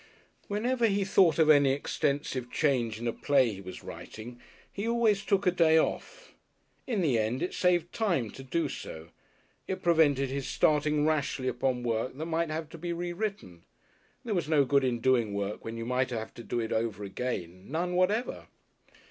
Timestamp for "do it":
16.43-16.71